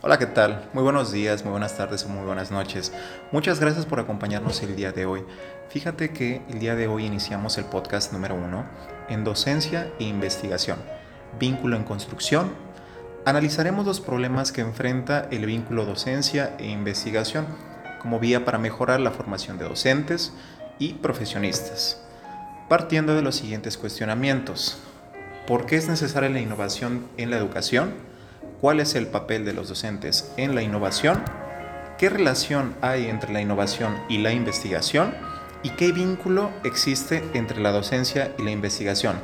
Hola, 0.00 0.16
¿qué 0.16 0.26
tal? 0.26 0.68
Muy 0.74 0.84
buenos 0.84 1.10
días, 1.10 1.42
muy 1.42 1.50
buenas 1.50 1.76
tardes 1.76 2.04
o 2.04 2.08
muy 2.08 2.24
buenas 2.24 2.52
noches. 2.52 2.92
Muchas 3.32 3.58
gracias 3.58 3.84
por 3.84 3.98
acompañarnos 3.98 4.62
el 4.62 4.76
día 4.76 4.92
de 4.92 5.06
hoy. 5.06 5.24
Fíjate 5.70 6.10
que 6.12 6.40
el 6.48 6.60
día 6.60 6.76
de 6.76 6.86
hoy 6.86 7.04
iniciamos 7.04 7.58
el 7.58 7.64
podcast 7.64 8.12
número 8.12 8.36
uno 8.36 8.64
en 9.08 9.24
docencia 9.24 9.90
e 9.98 10.04
investigación, 10.04 10.78
vínculo 11.40 11.74
en 11.74 11.82
construcción. 11.82 12.52
Analizaremos 13.24 13.86
los 13.86 14.00
problemas 14.00 14.52
que 14.52 14.60
enfrenta 14.60 15.26
el 15.32 15.46
vínculo 15.46 15.84
docencia 15.84 16.54
e 16.60 16.68
investigación 16.68 17.46
como 18.00 18.20
vía 18.20 18.44
para 18.44 18.58
mejorar 18.58 19.00
la 19.00 19.10
formación 19.10 19.58
de 19.58 19.68
docentes 19.68 20.32
y 20.78 20.92
profesionistas. 20.94 22.00
Partiendo 22.68 23.16
de 23.16 23.22
los 23.22 23.34
siguientes 23.34 23.76
cuestionamientos. 23.76 24.78
¿Por 25.48 25.66
qué 25.66 25.74
es 25.74 25.88
necesaria 25.88 26.30
la 26.30 26.40
innovación 26.40 27.08
en 27.16 27.30
la 27.30 27.36
educación? 27.36 28.07
¿Cuál 28.60 28.80
es 28.80 28.96
el 28.96 29.06
papel 29.06 29.44
de 29.44 29.52
los 29.52 29.68
docentes 29.68 30.32
en 30.36 30.56
la 30.56 30.62
innovación? 30.62 31.22
¿Qué 31.96 32.08
relación 32.08 32.74
hay 32.80 33.08
entre 33.08 33.32
la 33.32 33.40
innovación 33.40 33.96
y 34.08 34.18
la 34.18 34.32
investigación? 34.32 35.14
¿Y 35.62 35.70
qué 35.70 35.92
vínculo 35.92 36.50
existe 36.64 37.22
entre 37.34 37.60
la 37.60 37.70
docencia 37.70 38.34
y 38.36 38.42
la 38.42 38.50
investigación? 38.50 39.20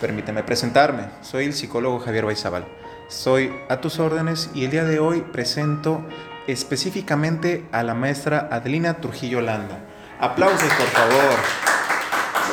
Permíteme 0.00 0.42
presentarme. 0.42 1.04
Soy 1.20 1.44
el 1.44 1.54
psicólogo 1.54 2.00
Javier 2.00 2.24
Baizabal. 2.24 2.66
Soy 3.06 3.52
a 3.68 3.80
tus 3.80 4.00
órdenes 4.00 4.50
y 4.52 4.64
el 4.64 4.72
día 4.72 4.82
de 4.82 4.98
hoy 4.98 5.20
presento 5.20 6.04
específicamente 6.48 7.64
a 7.70 7.84
la 7.84 7.94
maestra 7.94 8.48
Adelina 8.50 8.94
Trujillo 8.94 9.40
Landa. 9.40 9.78
Aplausos, 10.18 10.72
por 10.74 10.88
favor. 10.88 11.38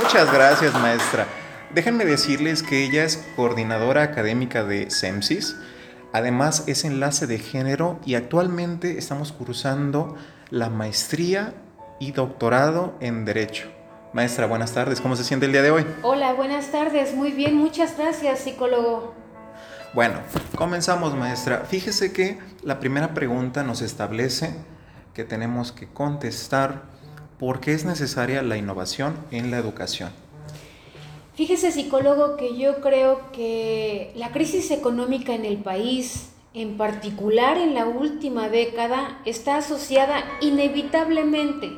Muchas 0.03 0.31
gracias, 0.31 0.73
maestra. 0.75 1.25
Déjenme 1.73 2.05
decirles 2.05 2.61
que 2.61 2.84
ella 2.85 3.03
es 3.03 3.17
coordinadora 3.35 4.03
académica 4.03 4.63
de 4.63 4.91
SEMSIS. 4.91 5.55
Además, 6.12 6.63
es 6.68 6.86
enlace 6.86 7.27
de 7.27 7.38
género 7.38 7.99
y 8.05 8.16
actualmente 8.16 8.98
estamos 8.98 9.31
cursando 9.31 10.16
la 10.49 10.70
maestría 10.70 11.54
y 11.99 12.12
doctorado 12.12 12.96
en 12.99 13.26
Derecho. 13.26 13.70
Maestra, 14.13 14.48
buenas 14.48 14.71
tardes. 14.74 15.01
¿Cómo 15.01 15.16
se 15.16 15.24
siente 15.24 15.46
el 15.46 15.51
día 15.51 15.62
de 15.62 15.70
hoy? 15.70 15.85
Hola, 16.01 16.34
buenas 16.34 16.71
tardes. 16.71 17.13
Muy 17.13 17.32
bien, 17.32 17.55
muchas 17.55 17.96
gracias, 17.96 18.40
psicólogo. 18.40 19.13
Bueno, 19.93 20.20
comenzamos, 20.55 21.16
maestra. 21.16 21.66
Fíjese 21.70 22.12
que 22.12 22.40
la 22.63 22.79
primera 22.79 23.13
pregunta 23.13 23.63
nos 23.63 23.82
establece 23.82 24.55
que 25.13 25.23
tenemos 25.23 25.71
que 25.71 25.88
contestar 25.88 26.84
por 27.38 27.60
qué 27.60 27.73
es 27.73 27.85
necesaria 27.85 28.41
la 28.41 28.57
innovación 28.57 29.16
en 29.29 29.51
la 29.51 29.57
educación. 29.57 30.10
Fíjese, 31.40 31.71
psicólogo, 31.71 32.35
que 32.35 32.57
yo 32.57 32.82
creo 32.82 33.32
que 33.32 34.12
la 34.13 34.34
crisis 34.34 34.71
económica 34.71 35.34
en 35.34 35.45
el 35.45 35.55
país, 35.55 36.34
en 36.54 36.76
particular 36.76 37.57
en 37.57 37.76
la 37.76 37.85
última 37.85 38.49
década, 38.49 39.21
está 39.23 39.55
asociada 39.55 40.21
inevitablemente 40.41 41.71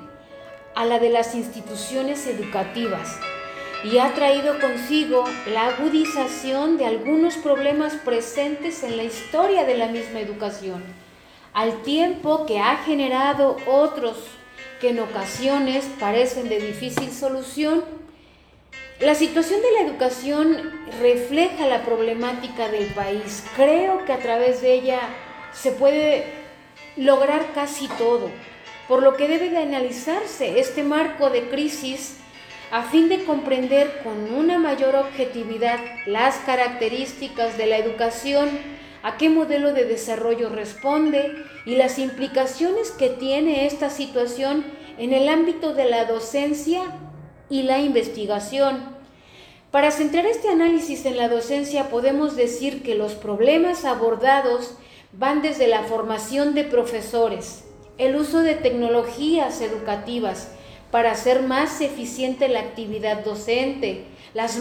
a 0.74 0.86
la 0.86 0.98
de 0.98 1.12
las 1.12 1.36
instituciones 1.36 2.26
educativas 2.26 3.20
y 3.84 4.00
ha 4.00 4.12
traído 4.16 4.60
consigo 4.60 5.26
la 5.54 5.68
agudización 5.68 6.78
de 6.78 6.88
algunos 6.88 7.36
problemas 7.36 7.94
presentes 8.04 8.82
en 8.82 8.98
la 8.98 9.04
historia 9.04 9.64
de 9.64 9.78
la 9.78 9.90
misma 9.90 10.22
educación, 10.22 10.82
al 11.54 11.84
tiempo 11.84 12.48
que 12.48 12.58
ha 12.58 12.78
generado 12.78 13.58
otros 13.68 14.18
que 14.80 14.90
en 14.90 15.02
ocasiones 15.02 15.86
parecen 16.00 16.50
de 16.50 16.60
difícil 16.60 17.12
solución 17.12 18.01
la 19.02 19.16
situación 19.16 19.62
de 19.62 19.72
la 19.72 19.90
educación 19.90 20.72
refleja 21.02 21.66
la 21.66 21.84
problemática 21.84 22.70
del 22.70 22.86
país. 22.94 23.44
Creo 23.56 24.06
que 24.06 24.14
a 24.14 24.20
través 24.20 24.62
de 24.62 24.74
ella 24.76 25.00
se 25.54 25.72
puede 25.72 26.26
lograr 26.96 27.48
casi 27.56 27.88
todo, 27.88 28.30
por 28.88 29.02
lo 29.02 29.18
que 29.18 29.28
debe 29.28 29.50
de 29.50 29.58
analizarse 29.58 30.60
este 30.60 30.84
marco 30.84 31.32
de 31.32 31.50
crisis 31.50 32.18
a 32.70 32.84
fin 32.84 33.10
de 33.10 33.24
comprender 33.26 34.02
con 34.04 34.34
una 34.34 34.60
mayor 34.60 34.96
objetividad 34.96 35.80
las 36.06 36.36
características 36.38 37.58
de 37.58 37.66
la 37.66 37.78
educación, 37.78 38.50
a 39.02 39.18
qué 39.18 39.30
modelo 39.30 39.74
de 39.74 39.86
desarrollo 39.86 40.50
responde 40.50 41.44
y 41.66 41.76
las 41.76 41.98
implicaciones 41.98 42.92
que 42.92 43.10
tiene 43.10 43.66
esta 43.66 43.90
situación 43.90 44.64
en 45.00 45.12
el 45.12 45.28
ámbito 45.28 45.74
de 45.74 45.86
la 45.86 46.06
docencia 46.06 46.84
y 47.52 47.64
la 47.64 47.80
investigación. 47.82 48.82
Para 49.72 49.92
centrar 49.92 50.26
este 50.26 50.50
análisis 50.50 51.06
en 51.06 51.18
la 51.18 51.28
docencia 51.28 51.90
podemos 51.90 52.36
decir 52.36 52.82
que 52.82 52.96
los 52.96 53.14
problemas 53.14 53.86
abordados 53.86 54.74
van 55.14 55.42
desde 55.42 55.68
la 55.68 55.84
formación 55.84 56.56
de 56.56 56.64
profesores, 56.64 57.66
el 57.98 58.16
uso 58.16 58.40
de 58.40 58.56
tecnologías 58.56 59.62
educativas 59.62 60.50
para 60.92 61.12
hacer 61.12 61.44
más 61.44 61.82
eficiente 61.82 62.48
la 62.48 62.62
actividad 62.62 63.24
docente, 63.24 64.06
las, 64.34 64.58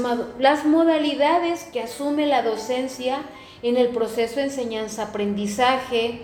modalidades 0.65 1.65
que 1.73 1.83
asume 1.83 2.27
la 2.27 2.43
docencia 2.43 3.23
en 3.63 3.77
el 3.77 3.89
proceso 3.89 4.37
de 4.37 4.45
enseñanza-aprendizaje, 4.45 6.23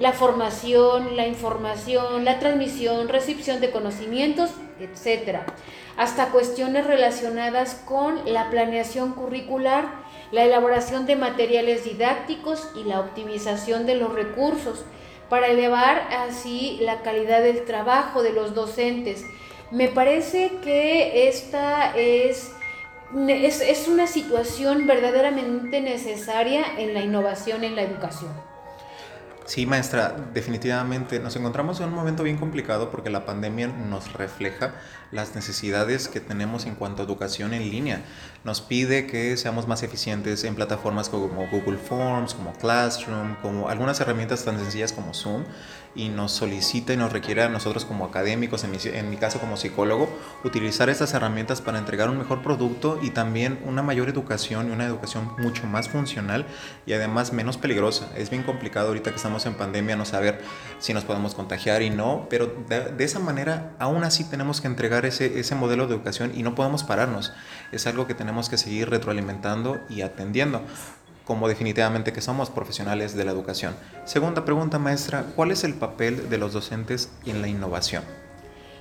la 0.00 0.12
formación, 0.12 1.16
la 1.16 1.26
información, 1.26 2.24
la 2.24 2.38
transmisión, 2.38 3.08
recepción 3.08 3.60
de 3.60 3.70
conocimientos, 3.70 4.50
etc 4.80 5.40
hasta 5.98 6.28
cuestiones 6.28 6.86
relacionadas 6.86 7.74
con 7.84 8.20
la 8.32 8.50
planeación 8.50 9.14
curricular, 9.14 9.84
la 10.30 10.44
elaboración 10.44 11.06
de 11.06 11.16
materiales 11.16 11.84
didácticos 11.84 12.70
y 12.76 12.84
la 12.84 13.00
optimización 13.00 13.84
de 13.84 13.96
los 13.96 14.14
recursos 14.14 14.84
para 15.28 15.48
elevar 15.48 16.06
así 16.12 16.78
la 16.82 17.02
calidad 17.02 17.42
del 17.42 17.64
trabajo 17.64 18.22
de 18.22 18.32
los 18.32 18.54
docentes. 18.54 19.24
Me 19.72 19.88
parece 19.88 20.52
que 20.62 21.28
esta 21.28 21.92
es, 21.96 22.52
es, 23.28 23.60
es 23.60 23.88
una 23.88 24.06
situación 24.06 24.86
verdaderamente 24.86 25.80
necesaria 25.80 26.64
en 26.78 26.94
la 26.94 27.00
innovación 27.00 27.64
en 27.64 27.74
la 27.74 27.82
educación. 27.82 28.30
Sí, 29.48 29.64
maestra, 29.64 30.14
definitivamente 30.34 31.20
nos 31.20 31.34
encontramos 31.34 31.80
en 31.80 31.88
un 31.88 31.94
momento 31.94 32.22
bien 32.22 32.36
complicado 32.36 32.90
porque 32.90 33.08
la 33.08 33.24
pandemia 33.24 33.68
nos 33.68 34.12
refleja 34.12 34.74
las 35.10 35.34
necesidades 35.34 36.08
que 36.08 36.20
tenemos 36.20 36.66
en 36.66 36.74
cuanto 36.74 37.00
a 37.00 37.06
educación 37.06 37.54
en 37.54 37.70
línea. 37.70 38.02
Nos 38.44 38.60
pide 38.60 39.06
que 39.06 39.38
seamos 39.38 39.66
más 39.66 39.82
eficientes 39.82 40.44
en 40.44 40.54
plataformas 40.54 41.08
como 41.08 41.46
Google 41.46 41.78
Forms, 41.78 42.34
como 42.34 42.52
Classroom, 42.52 43.36
como 43.40 43.70
algunas 43.70 43.98
herramientas 44.00 44.44
tan 44.44 44.58
sencillas 44.58 44.92
como 44.92 45.14
Zoom 45.14 45.44
y 45.94 46.10
nos 46.10 46.32
solicita 46.32 46.92
y 46.92 46.98
nos 46.98 47.12
requiere 47.12 47.42
a 47.42 47.48
nosotros 47.48 47.86
como 47.86 48.04
académicos, 48.04 48.64
en 48.64 48.70
mi, 48.70 48.78
en 48.84 49.08
mi 49.08 49.16
caso 49.16 49.40
como 49.40 49.56
psicólogo, 49.56 50.08
utilizar 50.44 50.90
estas 50.90 51.14
herramientas 51.14 51.62
para 51.62 51.78
entregar 51.78 52.10
un 52.10 52.18
mejor 52.18 52.42
producto 52.42 53.00
y 53.02 53.10
también 53.10 53.58
una 53.64 53.82
mayor 53.82 54.10
educación 54.10 54.68
y 54.68 54.72
una 54.72 54.84
educación 54.84 55.32
mucho 55.38 55.66
más 55.66 55.88
funcional 55.88 56.46
y 56.84 56.92
además 56.92 57.32
menos 57.32 57.56
peligrosa. 57.56 58.10
Es 58.14 58.28
bien 58.28 58.42
complicado 58.42 58.88
ahorita 58.88 59.10
que 59.10 59.16
estamos 59.16 59.37
en 59.46 59.54
pandemia 59.54 59.96
no 59.96 60.04
saber 60.04 60.40
si 60.78 60.94
nos 60.94 61.04
podemos 61.04 61.34
contagiar 61.34 61.82
y 61.82 61.90
no, 61.90 62.26
pero 62.30 62.46
de, 62.68 62.92
de 62.92 63.04
esa 63.04 63.18
manera 63.18 63.72
aún 63.78 64.04
así 64.04 64.24
tenemos 64.24 64.60
que 64.60 64.66
entregar 64.68 65.06
ese, 65.06 65.38
ese 65.38 65.54
modelo 65.54 65.86
de 65.86 65.94
educación 65.94 66.32
y 66.34 66.42
no 66.42 66.54
podemos 66.54 66.84
pararnos. 66.84 67.32
Es 67.72 67.86
algo 67.86 68.06
que 68.06 68.14
tenemos 68.14 68.48
que 68.48 68.58
seguir 68.58 68.90
retroalimentando 68.90 69.78
y 69.88 70.02
atendiendo 70.02 70.62
como 71.28 71.46
definitivamente 71.46 72.14
que 72.14 72.22
somos 72.22 72.48
profesionales 72.48 73.14
de 73.14 73.22
la 73.22 73.32
educación. 73.32 73.76
Segunda 74.06 74.46
pregunta, 74.46 74.78
maestra, 74.78 75.26
¿cuál 75.36 75.50
es 75.50 75.62
el 75.62 75.74
papel 75.74 76.30
de 76.30 76.38
los 76.38 76.54
docentes 76.54 77.10
en 77.26 77.42
la 77.42 77.48
innovación? 77.48 78.02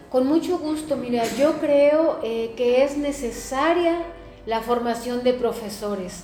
Con 0.10 0.26
mucho 0.28 0.58
gusto, 0.58 0.96
mira, 0.96 1.26
yo 1.38 1.60
creo 1.60 2.22
eh, 2.24 2.54
que 2.56 2.86
es 2.86 2.98
necesaria 2.98 4.02
la 4.46 4.62
formación 4.62 5.26
de 5.26 5.34
profesores, 5.34 6.24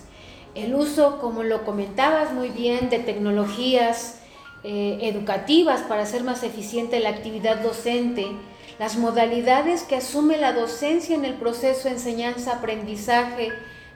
el 0.56 0.74
uso, 0.76 1.20
como 1.20 1.44
lo 1.44 1.66
comentabas 1.66 2.32
muy 2.32 2.48
bien, 2.48 2.90
de 2.90 3.00
tecnologías 3.00 4.20
eh, 4.64 5.00
educativas 5.02 5.82
para 5.82 6.04
hacer 6.04 6.24
más 6.24 6.44
eficiente 6.44 7.00
la 7.00 7.10
actividad 7.10 7.58
docente, 7.58 8.28
las 8.80 8.98
modalidades 8.98 9.84
que 9.84 9.98
asume 9.98 10.38
la 10.38 10.54
docencia 10.54 11.16
en 11.16 11.26
el 11.26 11.34
proceso 11.34 11.90
enseñanza-aprendizaje, 11.90 13.52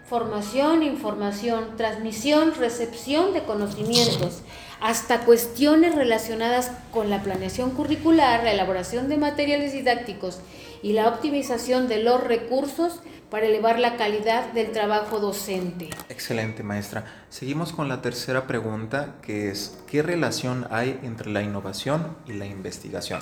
formación, 0.09 0.83
información, 0.83 1.77
transmisión, 1.77 2.53
recepción 2.55 3.33
de 3.33 3.43
conocimientos, 3.43 4.41
hasta 4.79 5.21
cuestiones 5.21 5.95
relacionadas 5.95 6.71
con 6.91 7.09
la 7.09 7.23
planeación 7.23 7.71
curricular, 7.71 8.43
la 8.43 8.51
elaboración 8.51 9.09
de 9.09 9.17
materiales 9.17 9.73
didácticos 9.73 10.39
y 10.81 10.93
la 10.93 11.07
optimización 11.07 11.87
de 11.87 12.03
los 12.03 12.23
recursos 12.23 13.01
para 13.29 13.45
elevar 13.45 13.79
la 13.79 13.97
calidad 13.97 14.53
del 14.53 14.71
trabajo 14.71 15.19
docente. 15.19 15.89
Excelente, 16.09 16.63
maestra. 16.63 17.05
Seguimos 17.29 17.73
con 17.73 17.89
la 17.89 18.01
tercera 18.01 18.47
pregunta, 18.47 19.15
que 19.21 19.49
es, 19.49 19.79
¿qué 19.87 20.01
relación 20.01 20.67
hay 20.71 20.99
entre 21.03 21.29
la 21.29 21.41
innovación 21.41 22.15
y 22.25 22.33
la 22.33 22.45
investigación? 22.45 23.21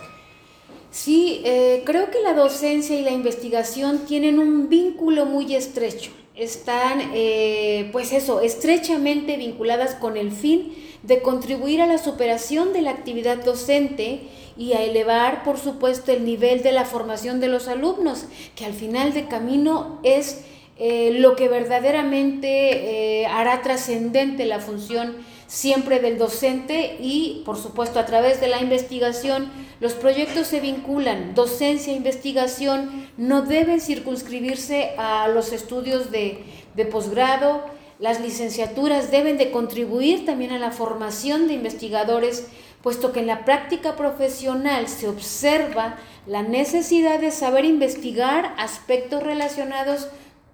Sí, 0.95 1.41
eh, 1.43 1.83
creo 1.85 2.09
que 2.09 2.21
la 2.21 2.33
docencia 2.33 2.97
y 2.97 3.01
la 3.01 3.11
investigación 3.11 4.05
tienen 4.05 4.39
un 4.39 4.69
vínculo 4.69 5.25
muy 5.25 5.53
estrecho. 5.53 6.11
Están, 6.37 7.11
eh, 7.13 7.89
pues 7.91 8.13
eso, 8.13 8.39
estrechamente 8.39 9.35
vinculadas 9.35 9.95
con 9.95 10.15
el 10.15 10.31
fin 10.31 10.73
de 11.03 11.21
contribuir 11.21 11.81
a 11.81 11.85
la 11.85 11.97
superación 11.97 12.71
de 12.71 12.81
la 12.81 12.91
actividad 12.91 13.43
docente 13.43 14.21
y 14.55 14.71
a 14.71 14.83
elevar, 14.83 15.43
por 15.43 15.59
supuesto, 15.59 16.13
el 16.13 16.23
nivel 16.23 16.63
de 16.63 16.71
la 16.71 16.85
formación 16.85 17.41
de 17.41 17.49
los 17.49 17.67
alumnos, 17.67 18.27
que 18.55 18.63
al 18.63 18.73
final 18.73 19.13
de 19.13 19.27
camino 19.27 19.99
es 20.03 20.45
eh, 20.77 21.11
lo 21.19 21.35
que 21.35 21.49
verdaderamente 21.49 23.21
eh, 23.21 23.25
hará 23.25 23.61
trascendente 23.61 24.45
la 24.45 24.61
función 24.61 25.17
siempre 25.47 25.99
del 25.99 26.17
docente 26.17 26.97
y, 26.99 27.43
por 27.45 27.57
supuesto, 27.57 27.99
a 27.99 28.05
través 28.05 28.39
de 28.41 28.47
la 28.47 28.61
investigación, 28.61 29.51
los 29.79 29.93
proyectos 29.93 30.47
se 30.47 30.59
vinculan. 30.59 31.35
Docencia 31.35 31.93
e 31.93 31.97
investigación 31.97 33.09
no 33.17 33.41
deben 33.41 33.81
circunscribirse 33.81 34.91
a 34.97 35.27
los 35.27 35.51
estudios 35.51 36.11
de, 36.11 36.43
de 36.75 36.85
posgrado, 36.85 37.63
las 37.99 38.19
licenciaturas 38.19 39.09
deben 39.09 39.37
de 39.37 39.51
contribuir 39.51 40.25
también 40.25 40.51
a 40.51 40.59
la 40.59 40.71
formación 40.71 41.47
de 41.47 41.53
investigadores, 41.53 42.47
puesto 42.81 43.13
que 43.13 43.21
en 43.21 43.27
la 43.27 43.45
práctica 43.45 43.95
profesional 43.95 44.89
se 44.89 45.07
observa 45.07 45.97
la 46.27 46.41
necesidad 46.43 47.19
de 47.19 47.31
saber 47.31 47.63
investigar 47.63 48.53
aspectos 48.57 49.23
relacionados 49.23 50.09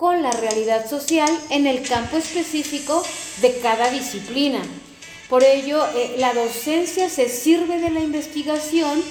la 0.09 0.31
realidad 0.31 0.89
social 0.89 1.30
en 1.51 1.68
el 1.68 1.88
campo 1.88 2.18
específico 2.18 3.03
de 3.39 3.59
cada 3.59 3.92
disciplina. 3.92 4.59
Por 5.30 5.44
ello, 5.44 5.86
eh, 5.95 6.15
la 6.18 6.33
docencia 6.33 7.07
se 7.07 7.30
sirve 7.30 7.80
de 7.80 7.92
la 7.92 8.00
investigación 8.00 9.03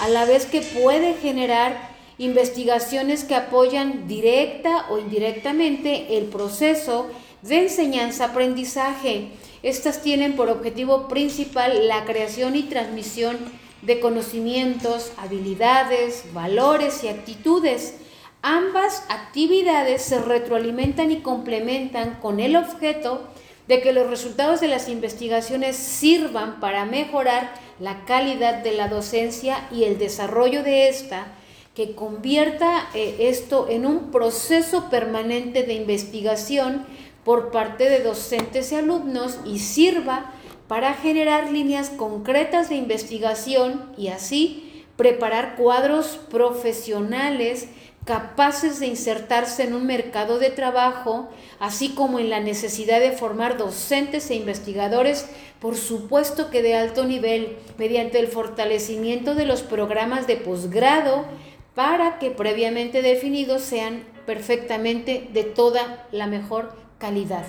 a 0.00 0.08
la 0.08 0.24
vez 0.24 0.46
que 0.46 0.62
puede 0.62 1.14
generar 1.20 1.90
investigaciones 2.16 3.24
que 3.24 3.34
apoyan 3.34 4.08
directa 4.08 4.86
o 4.88 4.98
indirectamente 4.98 6.16
el 6.16 6.24
proceso 6.24 7.08
de 7.42 7.64
enseñanza-aprendizaje. 7.64 9.28
Estas 9.62 10.02
tienen 10.02 10.34
por 10.34 10.48
objetivo 10.48 11.08
principal 11.08 11.88
la 11.88 12.06
creación 12.06 12.56
y 12.56 12.62
transmisión 12.62 13.36
de 13.82 14.00
conocimientos, 14.00 15.12
habilidades, 15.18 16.24
valores 16.32 17.04
y 17.04 17.08
actitudes. 17.08 17.96
Ambas 18.42 19.04
actividades 19.08 20.02
se 20.02 20.20
retroalimentan 20.20 21.10
y 21.10 21.20
complementan 21.20 22.18
con 22.20 22.38
el 22.38 22.54
objeto 22.54 23.28
de 23.66 23.82
que 23.82 23.92
los 23.92 24.08
resultados 24.08 24.60
de 24.60 24.68
las 24.68 24.88
investigaciones 24.88 25.76
sirvan 25.76 26.60
para 26.60 26.84
mejorar 26.84 27.52
la 27.80 28.04
calidad 28.04 28.62
de 28.62 28.72
la 28.72 28.88
docencia 28.88 29.68
y 29.72 29.84
el 29.84 29.98
desarrollo 29.98 30.62
de 30.62 30.88
esta, 30.88 31.26
que 31.74 31.94
convierta 31.94 32.88
eh, 32.94 33.16
esto 33.20 33.66
en 33.68 33.86
un 33.86 34.10
proceso 34.10 34.88
permanente 34.88 35.64
de 35.64 35.74
investigación 35.74 36.86
por 37.24 37.50
parte 37.50 37.90
de 37.90 38.02
docentes 38.02 38.72
y 38.72 38.76
alumnos 38.76 39.38
y 39.44 39.58
sirva 39.58 40.32
para 40.66 40.94
generar 40.94 41.50
líneas 41.50 41.90
concretas 41.90 42.68
de 42.68 42.76
investigación 42.76 43.92
y 43.98 44.08
así 44.08 44.84
preparar 44.96 45.56
cuadros 45.56 46.18
profesionales 46.30 47.68
capaces 48.08 48.80
de 48.80 48.86
insertarse 48.86 49.64
en 49.64 49.74
un 49.74 49.84
mercado 49.84 50.38
de 50.38 50.48
trabajo, 50.48 51.28
así 51.60 51.90
como 51.90 52.18
en 52.18 52.30
la 52.30 52.40
necesidad 52.40 53.00
de 53.00 53.12
formar 53.12 53.58
docentes 53.58 54.30
e 54.30 54.34
investigadores, 54.34 55.26
por 55.60 55.76
supuesto 55.76 56.48
que 56.48 56.62
de 56.62 56.74
alto 56.74 57.04
nivel, 57.04 57.58
mediante 57.76 58.18
el 58.18 58.28
fortalecimiento 58.28 59.34
de 59.34 59.44
los 59.44 59.60
programas 59.60 60.26
de 60.26 60.36
posgrado, 60.36 61.26
para 61.74 62.18
que 62.18 62.30
previamente 62.30 63.02
definidos 63.02 63.60
sean 63.60 64.04
perfectamente 64.24 65.28
de 65.34 65.44
toda 65.44 66.06
la 66.10 66.26
mejor 66.26 66.72
calidad. 66.98 67.44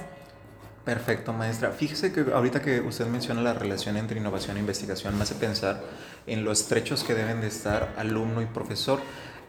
Perfecto, 0.83 1.31
maestra. 1.31 1.71
Fíjese 1.71 2.11
que 2.11 2.33
ahorita 2.33 2.61
que 2.61 2.81
usted 2.81 3.05
menciona 3.05 3.41
la 3.41 3.53
relación 3.53 3.95
entre 3.95 4.19
innovación 4.19 4.57
e 4.57 4.59
investigación, 4.59 5.15
me 5.15 5.23
hace 5.23 5.35
pensar 5.35 5.81
en 6.27 6.43
los 6.43 6.59
estrechos 6.59 7.05
que 7.05 7.13
deben 7.13 7.39
de 7.39 7.47
estar 7.47 7.93
alumno 7.97 8.41
y 8.41 8.45
profesor. 8.45 8.99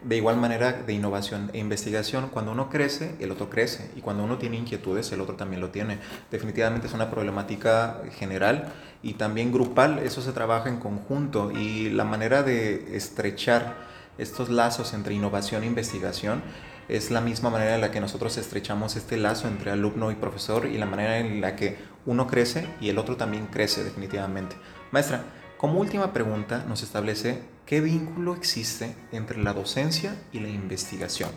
De 0.03 0.17
igual 0.17 0.37
manera, 0.37 0.73
de 0.73 0.93
innovación 0.93 1.51
e 1.53 1.59
investigación, 1.59 2.29
cuando 2.29 2.51
uno 2.51 2.69
crece, 2.69 3.13
el 3.19 3.31
otro 3.31 3.51
crece. 3.51 3.91
Y 3.95 4.01
cuando 4.01 4.23
uno 4.23 4.39
tiene 4.39 4.57
inquietudes, 4.57 5.11
el 5.11 5.21
otro 5.21 5.35
también 5.35 5.61
lo 5.61 5.69
tiene. 5.69 5.99
Definitivamente 6.31 6.87
es 6.87 6.93
una 6.93 7.11
problemática 7.11 8.01
general 8.17 8.73
y 9.03 9.13
también 9.13 9.51
grupal. 9.51 9.99
Eso 9.99 10.23
se 10.23 10.31
trabaja 10.31 10.69
en 10.69 10.77
conjunto. 10.77 11.51
Y 11.51 11.89
la 11.91 12.03
manera 12.03 12.41
de 12.41 12.97
estrechar 12.97 13.75
estos 14.17 14.49
lazos 14.49 14.93
entre 14.93 15.13
innovación 15.13 15.61
e 15.63 15.67
investigación 15.67 16.41
es 16.89 17.11
la 17.11 17.21
misma 17.21 17.49
manera 17.49 17.75
en 17.75 17.81
la 17.81 17.91
que 17.91 18.01
nosotros 18.01 18.37
estrechamos 18.37 18.95
este 18.95 19.17
lazo 19.17 19.47
entre 19.47 19.71
alumno 19.71 20.11
y 20.11 20.15
profesor 20.15 20.65
y 20.65 20.77
la 20.77 20.85
manera 20.85 21.19
en 21.19 21.41
la 21.41 21.55
que 21.55 21.77
uno 22.05 22.27
crece 22.27 22.67
y 22.81 22.89
el 22.89 22.97
otro 22.97 23.17
también 23.17 23.47
crece 23.47 23.83
definitivamente. 23.83 24.55
Maestra, 24.91 25.23
como 25.61 25.79
última 25.79 26.11
pregunta 26.11 26.65
nos 26.67 26.81
establece 26.81 27.37
qué 27.67 27.81
vínculo 27.81 28.33
existe 28.33 28.95
entre 29.11 29.37
la 29.37 29.53
docencia 29.53 30.15
y 30.33 30.39
la 30.39 30.49
investigación. 30.49 31.29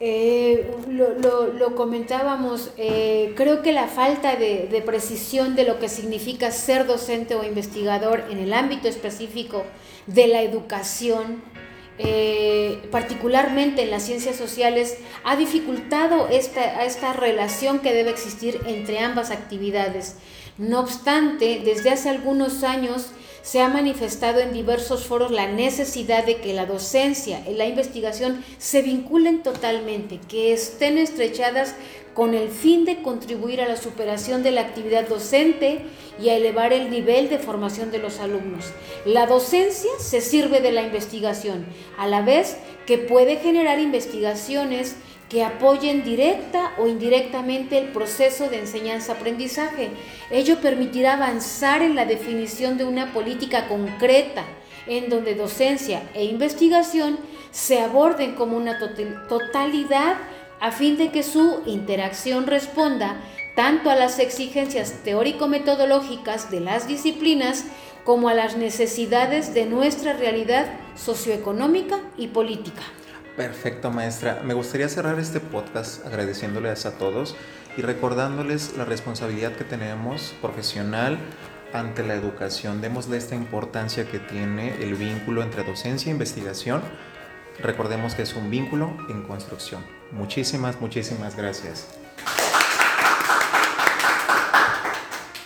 Eh, 0.00 0.70
lo, 0.88 1.74
comentábamos, 1.74 2.70
eh, 2.78 3.34
creo 3.36 3.62
que 3.62 3.72
la 3.72 3.86
falta 3.86 4.36
de, 4.36 4.82
precisión 4.86 5.56
de 5.56 5.64
lo 5.64 5.78
que 5.78 5.90
significa 5.90 6.50
ser 6.50 6.86
docente 6.86 7.34
o 7.34 7.44
investigador 7.44 8.24
en 8.30 8.38
el 8.38 8.54
ámbito 8.54 8.88
específico 8.88 9.64
de 10.06 10.28
la 10.28 10.40
educación 10.40 11.42
eh, 11.98 12.82
particularmente 12.90 13.82
en 13.82 13.90
las 13.90 14.02
ciencias 14.02 14.36
sociales, 14.36 14.98
ha 15.24 15.34
dificultado 15.34 16.28
esta 16.28 17.12
relación 17.14 17.78
que 17.78 17.94
debe 17.94 18.10
existir 18.10 18.60
entre 18.66 18.98
ambas 18.98 19.30
actividades. 19.30 20.16
No 20.58 20.80
obstante, 20.80 21.60
desde 21.64 21.90
hace 21.90 22.08
algunos 22.08 22.62
años 22.62 23.08
se 23.42 23.60
ha 23.60 23.68
manifestado 23.68 24.40
en 24.40 24.52
diversos 24.52 25.06
foros 25.06 25.30
la 25.30 25.46
necesidad 25.46 26.24
de 26.24 26.38
que 26.38 26.54
la 26.54 26.66
docencia 26.66 27.42
y 27.48 27.54
la 27.54 27.66
investigación 27.66 28.42
se 28.58 28.82
vinculen 28.82 29.42
totalmente, 29.42 30.18
que 30.28 30.52
estén 30.52 30.98
estrechadas 30.98 31.74
con 32.14 32.32
el 32.32 32.48
fin 32.48 32.86
de 32.86 33.02
contribuir 33.02 33.60
a 33.60 33.68
la 33.68 33.76
superación 33.76 34.42
de 34.42 34.50
la 34.50 34.62
actividad 34.62 35.06
docente 35.06 35.82
y 36.20 36.30
a 36.30 36.36
elevar 36.36 36.72
el 36.72 36.90
nivel 36.90 37.28
de 37.28 37.38
formación 37.38 37.90
de 37.90 37.98
los 37.98 38.18
alumnos. 38.18 38.64
La 39.04 39.26
docencia 39.26 39.90
se 39.98 40.22
sirve 40.22 40.60
de 40.60 40.72
la 40.72 40.82
investigación, 40.82 41.66
a 41.98 42.06
la 42.06 42.22
vez 42.22 42.56
que 42.86 42.96
puede 42.96 43.36
generar 43.36 43.78
investigaciones 43.78 44.96
que 45.28 45.44
apoyen 45.44 46.04
directa 46.04 46.72
o 46.78 46.86
indirectamente 46.86 47.78
el 47.78 47.88
proceso 47.88 48.48
de 48.48 48.60
enseñanza-aprendizaje. 48.60 49.90
Ello 50.30 50.60
permitirá 50.60 51.14
avanzar 51.14 51.82
en 51.82 51.94
la 51.96 52.04
definición 52.04 52.78
de 52.78 52.84
una 52.84 53.12
política 53.12 53.66
concreta 53.68 54.44
en 54.86 55.08
donde 55.08 55.34
docencia 55.34 56.02
e 56.14 56.24
investigación 56.24 57.18
se 57.50 57.80
aborden 57.80 58.34
como 58.34 58.56
una 58.56 58.78
totalidad 59.28 60.16
a 60.60 60.70
fin 60.70 60.96
de 60.96 61.10
que 61.10 61.22
su 61.22 61.62
interacción 61.66 62.46
responda 62.46 63.20
tanto 63.56 63.90
a 63.90 63.96
las 63.96 64.18
exigencias 64.18 65.02
teórico-metodológicas 65.02 66.50
de 66.50 66.60
las 66.60 66.86
disciplinas 66.86 67.64
como 68.04 68.28
a 68.28 68.34
las 68.34 68.56
necesidades 68.56 69.54
de 69.54 69.66
nuestra 69.66 70.12
realidad 70.12 70.66
socioeconómica 70.94 71.98
y 72.16 72.28
política. 72.28 72.82
Perfecto, 73.36 73.90
maestra. 73.90 74.40
Me 74.44 74.54
gustaría 74.54 74.88
cerrar 74.88 75.18
este 75.18 75.40
podcast 75.40 76.06
agradeciéndoles 76.06 76.86
a 76.86 76.96
todos 76.96 77.36
y 77.76 77.82
recordándoles 77.82 78.78
la 78.78 78.86
responsabilidad 78.86 79.52
que 79.52 79.64
tenemos 79.64 80.34
profesional 80.40 81.18
ante 81.74 82.02
la 82.02 82.14
educación. 82.14 82.80
Démosle 82.80 83.18
esta 83.18 83.34
importancia 83.34 84.08
que 84.10 84.18
tiene 84.18 84.82
el 84.82 84.94
vínculo 84.94 85.42
entre 85.42 85.64
docencia 85.64 86.08
e 86.08 86.12
investigación. 86.12 86.80
Recordemos 87.62 88.14
que 88.14 88.22
es 88.22 88.34
un 88.34 88.50
vínculo 88.50 88.96
en 89.10 89.22
construcción. 89.22 89.84
Muchísimas, 90.12 90.80
muchísimas 90.80 91.36
gracias. 91.36 91.88